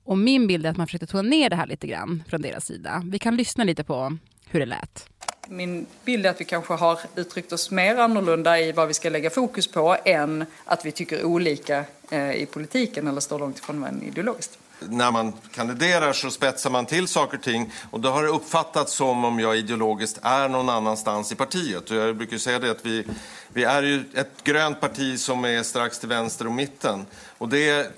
Och 0.04 0.18
min 0.18 0.46
bild 0.46 0.66
är 0.66 0.70
att 0.70 0.76
man 0.76 0.86
försökte 0.86 1.06
tona 1.06 1.22
ner 1.22 1.50
det 1.50 1.56
här 1.56 1.66
lite 1.66 1.86
grann 1.86 2.22
från 2.28 2.42
deras 2.42 2.66
sida. 2.66 3.02
Vi 3.04 3.18
kan 3.18 3.36
lyssna 3.36 3.64
lite 3.64 3.84
på 3.84 4.16
hur 4.52 4.60
det 4.60 4.66
lät. 4.66 5.08
Min 5.48 5.86
bild 6.04 6.26
är 6.26 6.30
att 6.30 6.40
vi 6.40 6.44
kanske 6.44 6.74
har 6.74 6.98
uttryckt 7.16 7.52
oss 7.52 7.70
mer 7.70 7.96
annorlunda 7.96 8.60
i 8.60 8.72
vad 8.72 8.88
vi 8.88 8.94
ska 8.94 9.10
lägga 9.10 9.30
fokus 9.30 9.66
på 9.66 9.96
än 10.04 10.44
att 10.64 10.84
vi 10.84 10.92
tycker 10.92 11.24
olika 11.24 11.84
eh, 12.10 12.32
i 12.32 12.46
politiken 12.46 13.08
eller 13.08 13.20
står 13.20 13.38
långt 13.38 13.58
ifrån 13.58 13.80
varandra 13.80 14.06
ideologiskt. 14.06 14.58
När 14.88 15.10
man 15.10 15.32
kandiderar 15.54 16.12
så 16.12 16.30
spetsar 16.30 16.70
man 16.70 16.86
till 16.86 17.08
saker 17.08 17.36
och 17.36 17.42
ting 17.42 17.72
och 17.90 18.00
då 18.00 18.08
har 18.08 18.22
det 18.22 18.28
uppfattats 18.28 18.92
som 18.92 19.24
om 19.24 19.40
jag 19.40 19.56
ideologiskt 19.56 20.18
är 20.22 20.48
någon 20.48 20.68
annanstans 20.68 21.32
i 21.32 21.34
partiet. 21.34 21.90
Och 21.90 21.96
jag 21.96 22.16
brukar 22.16 22.38
säga 22.38 22.58
det 22.58 22.70
att 22.70 22.86
vi, 22.86 23.04
vi 23.48 23.64
är 23.64 23.82
ju 23.82 24.04
ett 24.14 24.44
grönt 24.44 24.80
parti 24.80 25.20
som 25.20 25.44
är 25.44 25.62
strax 25.62 25.98
till 25.98 26.08
vänster 26.08 26.46
och 26.46 26.52
mitten. 26.52 27.06
Och 27.38 27.48
det 27.48 27.92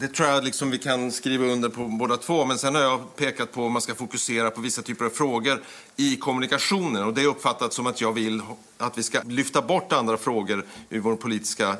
det 0.00 0.08
tror 0.08 0.28
jag 0.28 0.44
liksom 0.44 0.70
vi 0.70 0.78
kan 0.78 1.12
skriva 1.12 1.44
under 1.44 1.68
på 1.68 1.84
båda 1.84 2.16
två. 2.16 2.44
Men 2.44 2.58
sen 2.58 2.74
har 2.74 2.82
jag 2.82 3.16
pekat 3.16 3.52
på 3.52 3.66
att 3.66 3.72
man 3.72 3.82
ska 3.82 3.94
fokusera 3.94 4.50
på 4.50 4.60
vissa 4.60 4.82
typer 4.82 5.04
av 5.04 5.10
frågor 5.10 5.62
i 5.96 6.16
kommunikationen. 6.16 7.04
Och 7.04 7.14
det 7.14 7.22
är 7.22 7.26
uppfattat 7.26 7.72
som 7.72 7.86
att 7.86 8.00
jag 8.00 8.12
vill 8.12 8.42
att 8.78 8.98
vi 8.98 9.02
ska 9.02 9.20
lyfta 9.26 9.62
bort 9.62 9.92
andra 9.92 10.16
frågor 10.16 10.64
ur 10.90 11.00
vår 11.00 11.16
politiska 11.16 11.76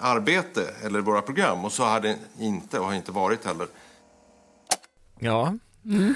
arbete 0.00 0.74
eller 0.82 1.00
våra 1.00 1.22
program. 1.22 1.64
Och 1.64 1.72
så 1.72 1.82
har 1.82 2.00
det 2.00 2.18
inte 2.40 2.78
och 2.78 2.86
har 2.86 2.94
inte 2.94 3.12
varit 3.12 3.44
heller. 3.44 3.66
Ja. 5.18 5.54
Mm. 5.84 6.14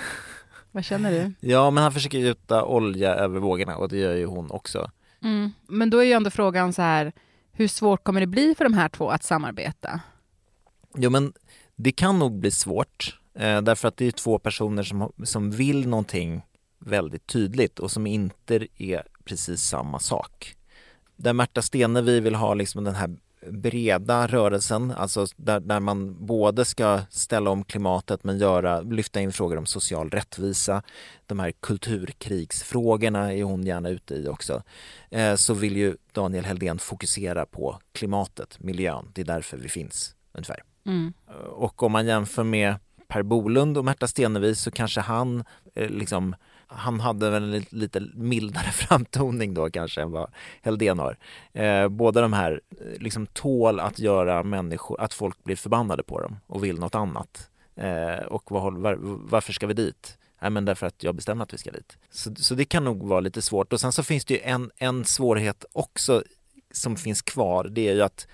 Vad 0.72 0.84
känner 0.84 1.10
du? 1.10 1.48
Ja, 1.48 1.70
men 1.70 1.82
han 1.82 1.92
försöker 1.92 2.18
gjuta 2.18 2.64
olja 2.64 3.14
över 3.14 3.40
vågorna 3.40 3.76
och 3.76 3.88
det 3.88 3.96
gör 3.96 4.14
ju 4.14 4.26
hon 4.26 4.50
också. 4.50 4.90
Mm. 5.22 5.50
Men 5.66 5.90
då 5.90 5.98
är 5.98 6.04
ju 6.04 6.12
ändå 6.12 6.30
frågan 6.30 6.72
så 6.72 6.82
här, 6.82 7.12
hur 7.52 7.68
svårt 7.68 8.04
kommer 8.04 8.20
det 8.20 8.26
bli 8.26 8.54
för 8.54 8.64
de 8.64 8.74
här 8.74 8.88
två 8.88 9.10
att 9.10 9.24
samarbeta? 9.24 10.00
Jo, 10.94 11.10
men 11.10 11.32
det 11.80 11.92
kan 11.92 12.18
nog 12.18 12.32
bli 12.32 12.50
svårt 12.50 13.18
eh, 13.34 13.62
därför 13.62 13.88
att 13.88 13.96
det 13.96 14.06
är 14.06 14.10
två 14.10 14.38
personer 14.38 14.82
som, 14.82 15.12
som 15.24 15.50
vill 15.50 15.88
någonting 15.88 16.42
väldigt 16.78 17.26
tydligt 17.26 17.78
och 17.78 17.90
som 17.90 18.06
inte 18.06 18.66
är 18.78 19.02
precis 19.24 19.60
samma 19.60 19.98
sak. 19.98 20.54
Där 21.16 21.32
Märta 21.32 21.62
Stenevi 21.62 22.20
vill 22.20 22.34
ha 22.34 22.54
liksom 22.54 22.84
den 22.84 22.94
här 22.94 23.16
breda 23.50 24.26
rörelsen, 24.26 24.90
alltså 24.90 25.26
där, 25.36 25.60
där 25.60 25.80
man 25.80 26.26
både 26.26 26.64
ska 26.64 27.00
ställa 27.10 27.50
om 27.50 27.64
klimatet 27.64 28.24
men 28.24 28.38
göra, 28.38 28.80
lyfta 28.80 29.20
in 29.20 29.32
frågor 29.32 29.56
om 29.56 29.66
social 29.66 30.10
rättvisa, 30.10 30.82
de 31.26 31.38
här 31.38 31.52
kulturkrigsfrågorna 31.60 33.32
är 33.32 33.42
hon 33.42 33.66
gärna 33.66 33.88
ute 33.88 34.14
i 34.14 34.28
också, 34.28 34.62
eh, 35.10 35.34
så 35.34 35.54
vill 35.54 35.76
ju 35.76 35.96
Daniel 36.12 36.44
Heldén 36.44 36.78
fokusera 36.78 37.46
på 37.46 37.78
klimatet, 37.92 38.60
miljön, 38.60 39.10
det 39.14 39.20
är 39.20 39.26
därför 39.26 39.56
vi 39.56 39.68
finns 39.68 40.14
ungefär. 40.32 40.62
Mm. 40.88 41.12
Och 41.46 41.82
om 41.82 41.92
man 41.92 42.06
jämför 42.06 42.44
med 42.44 42.74
Per 43.08 43.22
Bolund 43.22 43.78
och 43.78 43.84
Märta 43.84 44.06
Stenevi 44.06 44.54
så 44.54 44.70
kanske 44.70 45.00
han 45.00 45.44
eh, 45.74 45.90
liksom 45.90 46.34
han 46.68 47.00
hade 47.00 47.30
väl 47.30 47.54
en 47.54 47.64
lite 47.70 48.00
mildare 48.14 48.64
framtoning 48.72 49.54
då 49.54 49.70
kanske 49.70 50.02
än 50.02 50.10
vad 50.10 50.30
Heldén 50.62 50.98
har. 50.98 51.16
Eh, 51.52 51.88
båda 51.88 52.20
de 52.20 52.32
här 52.32 52.60
eh, 52.70 53.00
liksom 53.00 53.26
tål 53.26 53.80
att 53.80 53.98
göra 53.98 54.42
människor, 54.42 55.00
att 55.00 55.14
folk 55.14 55.44
blir 55.44 55.56
förbannade 55.56 56.02
på 56.02 56.20
dem 56.20 56.36
och 56.46 56.64
vill 56.64 56.78
något 56.78 56.94
annat. 56.94 57.50
Eh, 57.76 58.26
och 58.26 58.50
var, 58.50 58.70
var, 58.70 58.96
varför 59.00 59.52
ska 59.52 59.66
vi 59.66 59.74
dit? 59.74 60.18
Nej 60.40 60.50
men 60.50 60.64
därför 60.64 60.86
att 60.86 61.02
jag 61.02 61.14
bestämmer 61.14 61.42
att 61.42 61.54
vi 61.54 61.58
ska 61.58 61.70
dit. 61.70 61.96
Så, 62.10 62.34
så 62.34 62.54
det 62.54 62.64
kan 62.64 62.84
nog 62.84 63.08
vara 63.08 63.20
lite 63.20 63.42
svårt 63.42 63.72
och 63.72 63.80
sen 63.80 63.92
så 63.92 64.02
finns 64.02 64.24
det 64.24 64.34
ju 64.34 64.40
en, 64.40 64.70
en 64.76 65.04
svårighet 65.04 65.64
också 65.72 66.22
som 66.70 66.96
finns 66.96 67.22
kvar. 67.22 67.64
Det 67.64 67.88
är 67.88 67.94
ju 67.94 68.02
att 68.02 68.26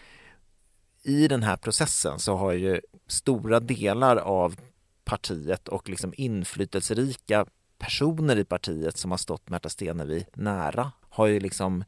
i 1.05 1.29
den 1.29 1.43
här 1.43 1.57
processen 1.57 2.19
så 2.19 2.37
har 2.37 2.53
ju 2.53 2.81
stora 3.07 3.61
delar 3.61 4.17
av 4.17 4.57
partiet 5.05 5.69
och 5.69 5.89
liksom 5.89 6.15
inflytelserika 6.17 7.47
personer 7.79 8.37
i 8.37 8.45
partiet 8.45 8.97
som 8.97 9.11
har 9.11 9.19
stått 9.19 9.49
Märta 9.49 9.69
Stenevi 9.69 10.27
nära 10.35 10.93
har 11.11 11.27
ju 11.27 11.41
liksom 11.41 11.85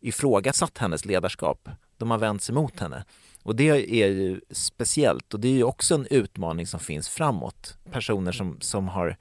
ifrågasatt 0.00 0.78
hennes 0.78 1.04
ledarskap. 1.04 1.68
De 1.96 2.10
har 2.10 2.18
vänt 2.18 2.42
sig 2.42 2.54
mot 2.54 2.80
henne. 2.80 3.04
Och 3.42 3.56
det 3.56 3.68
är 4.02 4.08
ju 4.08 4.40
speciellt 4.50 5.34
och 5.34 5.40
det 5.40 5.48
är 5.48 5.52
ju 5.52 5.64
också 5.64 5.94
en 5.94 6.06
utmaning 6.10 6.66
som 6.66 6.80
finns 6.80 7.08
framåt. 7.08 7.78
Personer 7.90 8.32
som, 8.32 8.60
som 8.60 8.88
har 8.88 9.16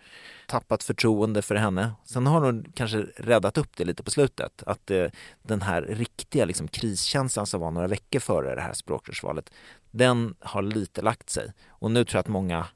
tappat 0.50 0.84
förtroende 0.84 1.42
för 1.42 1.56
henne. 1.56 1.92
Sen 2.06 2.28
har 2.28 2.42
hon 2.42 2.66
kanske 2.74 2.98
räddat 3.18 3.58
upp 3.58 3.78
det 3.78 3.86
lite 3.86 4.04
på 4.04 4.12
slutet. 4.12 4.64
Att 4.66 4.92
eh, 4.92 5.06
den 5.42 5.62
här 5.62 5.82
riktiga 5.82 6.46
liksom, 6.46 6.68
kriskänslan 6.68 7.46
som 7.46 7.62
var 7.62 7.72
några 7.72 7.88
veckor 7.88 8.20
före 8.20 8.56
det 8.56 8.62
här 8.62 8.74
språkrörsvalet, 8.74 9.50
den 9.92 10.36
har 10.40 10.62
lite 10.62 11.02
lagt 11.02 11.30
sig. 11.30 11.54
Och 11.70 11.92
nu 11.92 12.06
tror 12.06 12.18
jag 12.18 12.20
att 12.20 12.28
många 12.28 12.68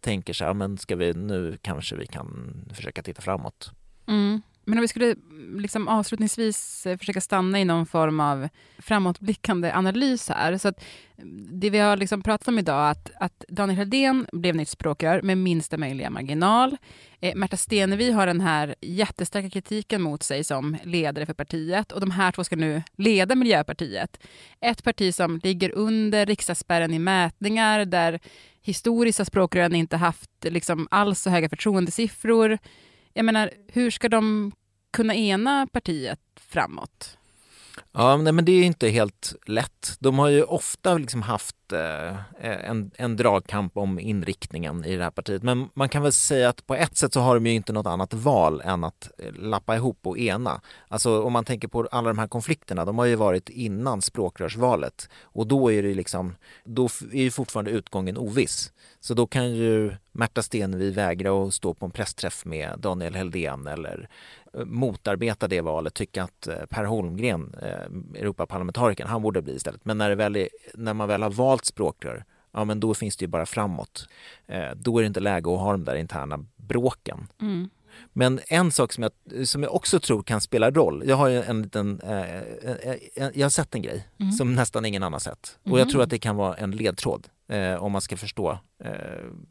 tänker 0.00 0.32
så 0.32 0.44
här, 0.44 0.54
men 0.54 0.78
ska 0.78 0.96
vi, 0.96 1.14
nu 1.14 1.58
kanske 1.62 1.96
vi 1.96 2.06
kan 2.06 2.54
försöka 2.74 3.02
titta 3.02 3.22
framåt. 3.22 3.70
Mm. 4.06 4.42
Men 4.64 4.78
om 4.78 4.82
vi 4.82 4.88
skulle 4.88 5.06
mm, 5.06 5.60
liksom 5.60 5.88
avslutningsvis 5.88 6.86
eh, 6.86 6.98
försöka 6.98 7.20
stanna 7.20 7.60
i 7.60 7.64
någon 7.64 7.86
form 7.86 8.20
av 8.20 8.48
framåtblickande 8.78 9.72
analys 9.72 10.28
här. 10.28 10.58
Så 10.58 10.68
att 10.68 10.84
mm, 11.18 11.60
det 11.60 11.70
vi 11.70 11.78
har 11.78 11.96
liksom 11.96 12.22
pratat 12.22 12.48
om 12.48 12.58
idag, 12.58 12.90
att, 12.90 13.10
att 13.20 13.44
Daniel 13.48 13.76
Heldén 13.78 14.26
blev 14.32 14.56
nytt 14.56 14.68
språkrör 14.68 15.22
med 15.22 15.38
minsta 15.38 15.76
möjliga 15.76 16.10
marginal. 16.10 16.76
Eh, 17.20 17.34
Märta 17.34 17.56
Stenevi 17.56 18.10
har 18.10 18.26
den 18.26 18.40
här 18.40 18.74
jättestarka 18.80 19.50
kritiken 19.50 20.02
mot 20.02 20.22
sig 20.22 20.44
som 20.44 20.76
ledare 20.84 21.26
för 21.26 21.34
partiet 21.34 21.92
och 21.92 22.00
de 22.00 22.10
här 22.10 22.32
två 22.32 22.44
ska 22.44 22.56
nu 22.56 22.82
leda 22.96 23.34
Miljöpartiet. 23.34 24.20
Ett 24.60 24.84
parti 24.84 25.14
som 25.14 25.40
ligger 25.42 25.70
under 25.74 26.26
riksdagsspärren 26.26 26.94
i 26.94 26.98
mätningar 26.98 27.84
där 27.84 28.20
historiska 28.62 29.24
språkrören 29.24 29.74
inte 29.74 29.96
haft 29.96 30.30
liksom 30.40 30.88
alls 30.90 31.20
så 31.20 31.30
höga 31.30 31.48
förtroendesiffror. 31.48 32.58
Jag 33.14 33.24
menar, 33.24 33.50
hur 33.68 33.90
ska 33.90 34.08
de 34.08 34.52
kunna 34.92 35.14
ena 35.14 35.66
partiet 35.66 36.20
framåt? 36.36 37.18
Ja, 37.92 38.16
men 38.16 38.44
det 38.44 38.52
är 38.52 38.62
inte 38.62 38.88
helt 38.88 39.34
lätt. 39.46 39.96
De 40.00 40.18
har 40.18 40.28
ju 40.28 40.42
ofta 40.42 40.98
liksom 40.98 41.22
haft 41.22 41.56
Eh, 41.72 42.70
en, 42.70 42.90
en 42.96 43.16
dragkamp 43.16 43.76
om 43.76 43.98
inriktningen 43.98 44.84
i 44.84 44.96
det 44.96 45.02
här 45.02 45.10
partiet. 45.10 45.42
Men 45.42 45.68
man 45.74 45.88
kan 45.88 46.02
väl 46.02 46.12
säga 46.12 46.48
att 46.48 46.66
på 46.66 46.74
ett 46.74 46.96
sätt 46.96 47.12
så 47.12 47.20
har 47.20 47.34
de 47.34 47.46
ju 47.46 47.52
inte 47.52 47.72
något 47.72 47.86
annat 47.86 48.14
val 48.14 48.60
än 48.64 48.84
att 48.84 49.10
eh, 49.18 49.32
lappa 49.32 49.76
ihop 49.76 49.98
och 50.02 50.18
ena. 50.18 50.60
Alltså 50.88 51.22
om 51.22 51.32
man 51.32 51.44
tänker 51.44 51.68
på 51.68 51.88
alla 51.90 52.08
de 52.08 52.18
här 52.18 52.28
konflikterna, 52.28 52.84
de 52.84 52.98
har 52.98 53.04
ju 53.04 53.14
varit 53.14 53.48
innan 53.48 54.02
språkrörsvalet 54.02 55.08
och 55.22 55.46
då 55.46 55.72
är 55.72 55.82
det 55.82 55.94
liksom, 55.94 56.34
då 56.64 56.88
är 57.12 57.22
ju 57.22 57.30
fortfarande 57.30 57.70
utgången 57.70 58.16
oviss. 58.16 58.72
Så 59.00 59.14
då 59.14 59.26
kan 59.26 59.50
ju 59.54 59.92
Märta 60.12 60.42
Stenevi 60.42 60.90
vägra 60.90 61.42
att 61.42 61.54
stå 61.54 61.74
på 61.74 61.86
en 61.86 61.92
pressträff 61.92 62.44
med 62.44 62.78
Daniel 62.78 63.14
Heldén 63.14 63.66
eller 63.66 64.08
eh, 64.54 64.64
motarbeta 64.64 65.48
det 65.48 65.60
valet, 65.60 65.94
tycka 65.94 66.22
att 66.22 66.48
Per 66.68 66.84
Holmgren, 66.84 67.54
Europaparlamentarikern, 68.14 69.08
han 69.08 69.22
borde 69.22 69.42
bli 69.42 69.54
istället. 69.54 69.84
Men 69.84 69.98
när, 69.98 70.08
det 70.08 70.14
väl 70.14 70.36
är, 70.36 70.48
när 70.74 70.94
man 70.94 71.08
väl 71.08 71.22
har 71.22 71.30
valt 71.30 71.59
språkrör, 71.64 72.24
ja 72.52 72.64
men 72.64 72.80
då 72.80 72.94
finns 72.94 73.16
det 73.16 73.22
ju 73.22 73.28
bara 73.28 73.46
framåt. 73.46 74.08
Eh, 74.46 74.70
då 74.76 74.98
är 74.98 75.02
det 75.02 75.06
inte 75.06 75.20
läge 75.20 75.54
att 75.54 75.60
ha 75.60 75.72
de 75.72 75.84
där 75.84 75.94
interna 75.94 76.44
bråken. 76.56 77.26
Mm. 77.40 77.70
Men 78.12 78.40
en 78.46 78.72
sak 78.72 78.92
som 78.92 79.02
jag, 79.02 79.48
som 79.48 79.62
jag 79.62 79.74
också 79.74 80.00
tror 80.00 80.22
kan 80.22 80.40
spela 80.40 80.70
roll, 80.70 81.02
jag 81.06 81.16
har 81.16 81.30
en 81.30 81.62
liten, 81.62 82.00
eh, 82.00 83.30
jag 83.34 83.44
har 83.44 83.50
sett 83.50 83.74
en 83.74 83.82
grej 83.82 84.08
mm. 84.18 84.32
som 84.32 84.54
nästan 84.54 84.84
ingen 84.84 85.02
annan 85.02 85.20
sett 85.20 85.58
och 85.62 85.70
jag 85.70 85.80
mm. 85.80 85.88
tror 85.88 86.02
att 86.02 86.10
det 86.10 86.18
kan 86.18 86.36
vara 86.36 86.54
en 86.54 86.70
ledtråd 86.70 87.28
eh, 87.48 87.74
om 87.74 87.92
man 87.92 88.00
ska 88.00 88.16
förstå 88.16 88.58
eh, 88.84 88.90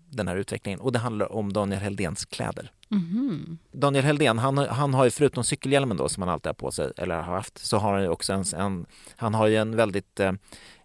den 0.10 0.28
här 0.28 0.36
utvecklingen 0.36 0.80
och 0.80 0.92
det 0.92 1.00
handlar 1.00 1.32
om 1.32 1.54
Daniel 1.54 1.82
Heldéns 1.82 2.26
kläder. 2.26 2.72
Mm. 2.92 3.58
Daniel 3.72 4.06
Heldén, 4.06 4.38
han, 4.38 4.58
han 4.58 4.94
har 4.94 5.06
ju 5.06 5.12
förutom 5.12 5.44
cykelhjälmen 5.44 5.98
då 5.98 6.10
som 6.10 6.24
han 6.24 6.30
alltid 6.30 6.48
har 6.48 6.54
på 6.54 6.72
sig, 6.72 6.92
eller 6.98 7.16
har 7.16 7.36
haft, 7.36 7.58
så 7.58 7.78
har 7.78 7.94
han 7.94 8.02
ju 8.02 8.10
också 8.10 8.34
en, 8.34 8.44
en 8.56 8.86
han 9.16 9.34
har 9.34 9.48
ju 9.48 9.56
en 9.56 9.76
väldigt 9.76 10.20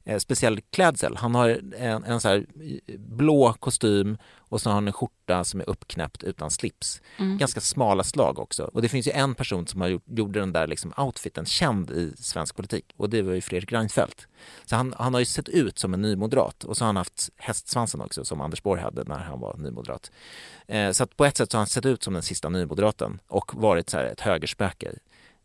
eh, 0.05 0.15
eh 0.15 0.19
speciell 0.19 0.61
klädsel. 0.61 1.17
Han 1.17 1.35
har 1.35 1.61
en, 1.79 2.05
en 2.05 2.21
så 2.21 2.29
här 2.29 2.47
blå 2.99 3.53
kostym 3.53 4.19
och 4.55 4.61
så 4.61 4.71
har 4.71 4.75
han 4.75 4.87
en 4.87 4.93
skjorta 4.93 5.45
som 5.45 5.61
är 5.61 5.71
uppknäppt 5.71 6.23
utan 6.23 6.51
slips. 6.51 7.03
Mm. 7.17 7.39
Ganska 7.39 7.61
smala 7.61 8.05
slag 8.05 8.39
också. 8.39 8.71
Och 8.73 8.83
det 8.83 8.89
finns 8.89 9.07
ju 9.07 9.13
en 9.13 9.35
person 9.35 9.67
som 9.67 9.81
har 9.81 9.89
gjort, 9.89 10.03
gjorde 10.07 10.41
den 10.41 10.53
där 10.53 10.67
liksom 10.67 10.93
outfiten 10.97 11.47
känd 11.47 11.91
i 11.91 12.13
svensk 12.17 12.57
politik 12.57 12.85
och 12.97 13.11
det 13.11 13.23
var 13.23 13.33
ju 13.33 13.41
Fredrik 13.41 13.73
Reinfeldt. 13.73 14.27
Så 14.65 14.77
han, 14.77 14.95
han 14.99 15.15
har 15.15 15.21
ju 15.21 15.27
sett 15.27 15.49
ut 15.49 15.79
som 15.79 15.95
en 15.95 16.03
nymoderat 16.03 16.65
och 16.65 16.77
så 16.77 16.85
har 16.85 16.87
han 16.87 16.97
haft 16.97 17.31
hästsvansen 17.37 18.01
också 18.01 18.25
som 18.25 18.41
Anders 18.41 18.63
Borg 18.63 18.81
hade 18.81 19.05
när 19.05 19.19
han 19.19 19.41
var 19.41 19.57
nymoderat. 19.57 20.11
Eh, 20.69 20.91
så 20.91 21.05
att 21.05 21.17
på 21.17 21.25
ett 21.25 21.37
sätt 21.37 21.51
så 21.51 21.57
har 21.57 21.61
han 21.61 21.67
sett 21.67 21.87
ut 21.87 22.03
som 22.03 22.15
den 22.15 22.23
sista 22.23 22.49
nymoderaten 22.49 23.21
och 23.27 23.55
varit 23.55 23.91
så 23.91 23.97
här 23.97 24.05
ett 24.05 24.21
högerspöke. 24.21 24.93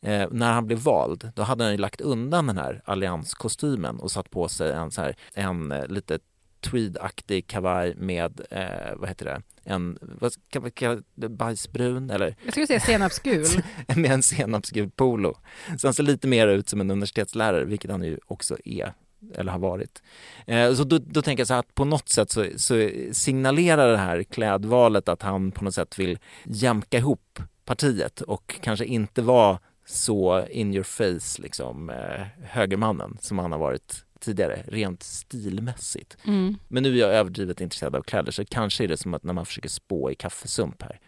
Eh, 0.01 0.27
när 0.31 0.53
han 0.53 0.67
blev 0.67 0.79
vald, 0.79 1.31
då 1.35 1.43
hade 1.43 1.63
han 1.63 1.71
ju 1.71 1.77
lagt 1.77 2.01
undan 2.01 2.47
den 2.47 2.57
här 2.57 2.81
allianskostymen 2.85 3.99
och 3.99 4.11
satt 4.11 4.29
på 4.29 4.49
sig 4.49 4.71
en, 4.71 4.91
så 4.91 5.01
här, 5.01 5.15
en 5.33 5.71
eh, 5.71 5.87
lite 5.87 6.19
tweedaktig 6.61 7.47
kavaj 7.47 7.95
med, 7.95 8.41
eh, 8.49 8.95
vad 8.95 9.09
heter 9.09 9.25
det, 9.25 9.41
en, 9.63 9.97
vad 10.01 10.33
ska 10.33 10.59
man 10.59 10.71
kalla 10.71 11.01
det, 11.15 11.29
bajsbrun 11.29 12.09
eller? 12.09 12.35
Jag 12.43 12.51
skulle 12.53 12.67
säga 12.67 12.79
senapsgul. 12.79 13.45
med 13.95 14.11
en 14.11 14.23
senapsgul 14.23 14.89
polo. 14.89 15.37
Så 15.77 15.87
han 15.87 15.93
ser 15.93 16.03
lite 16.03 16.27
mer 16.27 16.47
ut 16.47 16.69
som 16.69 16.81
en 16.81 16.91
universitetslärare, 16.91 17.65
vilket 17.65 17.91
han 17.91 18.03
ju 18.03 18.17
också 18.27 18.57
är 18.65 18.93
eller 19.35 19.51
har 19.51 19.59
varit. 19.59 20.03
Eh, 20.45 20.73
så 20.73 20.83
då, 20.83 20.97
då, 20.97 21.21
tänker 21.21 21.41
jag 21.41 21.47
så 21.47 21.53
här 21.53 21.59
att 21.59 21.75
på 21.75 21.85
något 21.85 22.09
sätt 22.09 22.31
så, 22.31 22.45
så, 22.55 22.89
signalerar 23.11 23.91
det 23.91 23.97
här 23.97 24.23
klädvalet 24.23 25.09
att 25.09 25.21
han 25.21 25.51
på 25.51 25.63
något 25.63 25.75
sätt 25.75 25.99
vill 25.99 26.19
jämka 26.43 26.97
ihop 26.97 27.39
partiet 27.65 28.21
och 28.21 28.59
kanske 28.61 28.85
inte 28.85 29.21
vara 29.21 29.59
så 29.89 30.48
in 30.48 30.74
your 30.74 30.84
face 30.84 31.41
liksom 31.41 31.89
eh, 31.89 32.27
högermannen 32.43 33.17
som 33.22 33.39
han 33.39 33.51
har 33.51 33.60
varit 33.60 34.05
tidigare, 34.19 34.63
rent 34.67 35.03
stilmässigt. 35.03 36.17
Mm. 36.24 36.55
Men 36.67 36.84
nu 36.84 36.93
är 36.93 37.00
jag 37.00 37.13
överdrivet 37.13 37.62
intresserad 37.62 37.96
av 37.96 38.01
kläder 38.01 38.31
så 38.31 38.46
kanske 38.46 38.84
är 38.84 38.88
det 38.88 38.98
som 38.98 39.13
att 39.13 39.24
när 39.24 39.34
man 39.34 39.46
försöker 39.46 39.69
spå 39.69 40.12
i 40.12 40.15
kaffesump 40.15 40.81
här. 40.81 41.00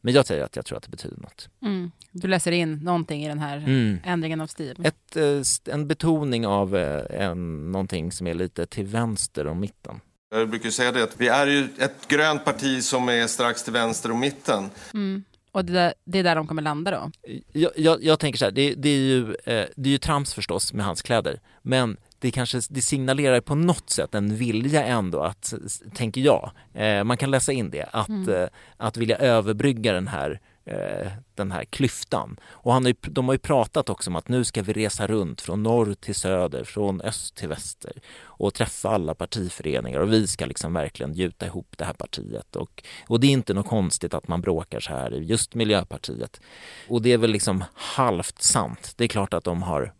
Men 0.00 0.14
jag 0.14 0.26
säger 0.26 0.44
att 0.44 0.56
jag 0.56 0.64
tror 0.64 0.78
att 0.78 0.84
det 0.84 0.90
betyder 0.90 1.16
något. 1.16 1.48
Mm. 1.62 1.90
Du 2.10 2.28
läser 2.28 2.52
in 2.52 2.74
någonting 2.74 3.24
i 3.24 3.28
den 3.28 3.38
här 3.38 3.56
mm. 3.56 3.98
ändringen 4.04 4.40
av 4.40 4.46
stil? 4.46 4.84
Ett, 4.84 5.16
eh, 5.16 5.74
en 5.74 5.88
betoning 5.88 6.46
av 6.46 6.76
eh, 6.76 7.22
en, 7.22 7.72
någonting 7.72 8.12
som 8.12 8.26
är 8.26 8.34
lite 8.34 8.66
till 8.66 8.86
vänster 8.86 9.46
om 9.46 9.60
mitten. 9.60 10.00
Jag 10.30 10.50
brukar 10.50 10.70
säga 10.70 10.92
det 10.92 11.02
att 11.02 11.20
vi 11.20 11.28
är 11.28 11.46
ju 11.46 11.68
ett 11.78 12.08
grönt 12.08 12.44
parti 12.44 12.82
som 12.82 13.08
är 13.08 13.26
strax 13.26 13.62
till 13.62 13.72
vänster 13.72 14.10
om 14.10 14.20
mitten. 14.20 14.70
Mm. 14.94 15.24
Och 15.56 15.64
det, 15.64 15.72
där, 15.72 15.94
det 16.04 16.18
är 16.18 16.22
där 16.22 16.36
de 16.36 16.46
kommer 16.46 16.62
landa 16.62 16.90
då? 16.90 17.10
Jag, 17.52 17.70
jag, 17.76 18.04
jag 18.04 18.18
tänker 18.18 18.38
så 18.38 18.44
här, 18.44 18.52
det, 18.52 18.74
det, 18.74 18.88
är 18.88 18.98
ju, 18.98 19.22
eh, 19.30 19.66
det 19.76 19.88
är 19.88 19.92
ju 19.92 19.98
trams 19.98 20.34
förstås 20.34 20.72
med 20.72 20.84
hans 20.84 21.02
kläder, 21.02 21.40
men 21.62 21.96
det 22.18 22.30
kanske 22.30 22.60
det 22.70 22.80
signalerar 22.80 23.40
på 23.40 23.54
något 23.54 23.90
sätt 23.90 24.14
en 24.14 24.36
vilja 24.36 24.84
ändå 24.84 25.20
att, 25.20 25.54
tänker 25.94 26.20
jag, 26.20 26.50
eh, 26.74 27.04
man 27.04 27.16
kan 27.16 27.30
läsa 27.30 27.52
in 27.52 27.70
det, 27.70 27.88
att, 27.92 28.08
mm. 28.08 28.34
eh, 28.34 28.48
att 28.76 28.96
vilja 28.96 29.16
överbrygga 29.16 29.92
den 29.92 30.08
här 30.08 30.40
Eh, 30.66 31.12
den 31.34 31.52
här 31.52 31.64
klyftan. 31.64 32.40
Och 32.44 32.72
han 32.72 32.82
har 32.82 32.88
ju, 32.88 32.94
de 33.00 33.26
har 33.26 33.34
ju 33.34 33.38
pratat 33.38 33.90
också 33.90 34.10
om 34.10 34.16
att 34.16 34.28
nu 34.28 34.44
ska 34.44 34.62
vi 34.62 34.72
resa 34.72 35.06
runt 35.06 35.40
från 35.40 35.62
norr 35.62 35.94
till 35.94 36.14
söder, 36.14 36.64
från 36.64 37.00
öst 37.00 37.34
till 37.34 37.48
väster 37.48 37.92
och 38.18 38.54
träffa 38.54 38.90
alla 38.90 39.14
partiföreningar 39.14 40.00
och 40.00 40.12
vi 40.12 40.26
ska 40.26 40.46
liksom 40.46 40.72
verkligen 40.72 41.12
gjuta 41.12 41.46
ihop 41.46 41.74
det 41.78 41.84
här 41.84 41.92
partiet. 41.92 42.56
Och, 42.56 42.82
och 43.08 43.20
det 43.20 43.26
är 43.26 43.30
inte 43.30 43.54
något 43.54 43.66
konstigt 43.66 44.14
att 44.14 44.28
man 44.28 44.40
bråkar 44.40 44.80
så 44.80 44.92
här 44.92 45.14
i 45.14 45.24
just 45.24 45.54
Miljöpartiet. 45.54 46.40
Och 46.88 47.02
det 47.02 47.12
är 47.12 47.18
väl 47.18 47.30
liksom 47.30 47.64
halvt 47.74 48.42
sant. 48.42 48.92
Det 48.96 49.04
är 49.04 49.08
klart 49.08 49.34
att 49.34 49.44
de 49.44 49.62
har 49.62 49.92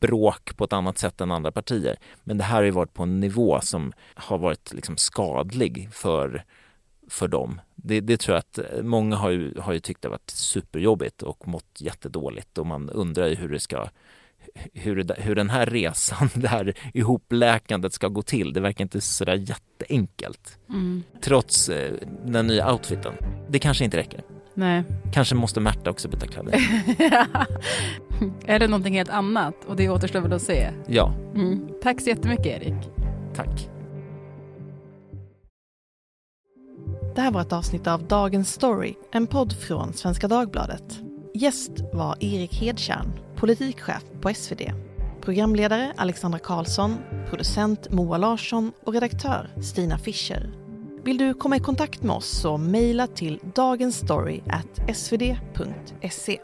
bråk 0.00 0.56
på 0.56 0.64
ett 0.64 0.72
annat 0.72 0.98
sätt 0.98 1.20
än 1.20 1.30
andra 1.30 1.52
partier. 1.52 1.96
Men 2.24 2.38
det 2.38 2.44
här 2.44 2.56
har 2.56 2.62
ju 2.62 2.70
varit 2.70 2.94
på 2.94 3.02
en 3.02 3.20
nivå 3.20 3.60
som 3.60 3.92
har 4.14 4.38
varit 4.38 4.72
liksom 4.72 4.96
skadlig 4.96 5.88
för 5.92 6.44
för 7.10 7.28
dem. 7.28 7.60
Det, 7.74 8.00
det, 8.00 8.16
tror 8.16 8.34
jag 8.34 8.38
att 8.38 8.84
många 8.84 9.16
har 9.16 9.30
ju, 9.30 9.54
har 9.58 9.72
ju 9.72 9.80
tyckt 9.80 10.02
det 10.02 10.08
varit 10.08 10.30
superjobbigt 10.30 11.22
och 11.22 11.48
mått 11.48 11.78
jättedåligt 11.78 12.58
och 12.58 12.66
man 12.66 12.90
undrar 12.90 13.26
ju 13.26 13.34
hur 13.34 13.48
det 13.48 13.60
ska 13.60 13.88
hur, 14.72 15.14
hur 15.18 15.34
den 15.34 15.50
här 15.50 15.66
resan, 15.66 16.28
det 16.34 16.48
här 16.48 16.74
ihopläkandet 16.94 17.92
ska 17.92 18.08
gå 18.08 18.22
till. 18.22 18.52
Det 18.52 18.60
verkar 18.60 18.84
inte 18.84 19.00
sådär 19.00 19.34
jätteenkelt. 19.34 20.58
Mm. 20.68 21.02
Trots 21.20 21.68
eh, 21.68 21.92
den 22.24 22.46
nya 22.46 22.72
outfiten. 22.72 23.14
Det 23.48 23.58
kanske 23.58 23.84
inte 23.84 23.96
räcker. 23.96 24.22
Nej. 24.54 24.84
Kanske 25.12 25.34
måste 25.34 25.60
Märta 25.60 25.90
också 25.90 26.08
byta 26.08 26.26
kläder. 26.26 26.52
Är 28.46 28.58
det 28.58 28.68
någonting 28.68 28.94
helt 28.94 29.10
annat? 29.10 29.54
Och 29.66 29.76
det 29.76 29.88
återstår 29.88 30.20
väl 30.20 30.32
att 30.32 30.42
se. 30.42 30.70
Ja. 30.86 31.14
Mm. 31.34 31.68
Tack 31.82 32.00
så 32.00 32.08
jättemycket 32.08 32.46
Erik. 32.46 32.90
Tack. 33.34 33.79
Det 37.20 37.24
här 37.24 37.30
var 37.30 37.40
ett 37.40 37.52
avsnitt 37.52 37.86
av 37.86 38.06
Dagens 38.06 38.52
Story, 38.52 38.94
en 39.12 39.26
podd 39.26 39.52
från 39.52 39.92
Svenska 39.92 40.28
Dagbladet. 40.28 41.00
Gäst 41.34 41.70
var 41.92 42.16
Erik 42.20 42.54
Hedtjärn, 42.54 43.20
politikchef 43.36 44.04
på 44.20 44.34
SvD. 44.34 44.60
Programledare 45.20 45.92
Alexandra 45.96 46.38
Karlsson, 46.38 46.96
producent 47.28 47.90
Moa 47.90 48.16
Larsson 48.16 48.72
och 48.84 48.92
redaktör 48.92 49.50
Stina 49.62 49.98
Fischer. 49.98 50.50
Vill 51.04 51.18
du 51.18 51.34
komma 51.34 51.56
i 51.56 51.60
kontakt 51.60 52.02
med 52.02 52.16
oss 52.16 52.40
så 52.40 52.56
mejla 52.56 53.06
till 53.06 53.40
dagensstory.svd.se. 53.54 56.38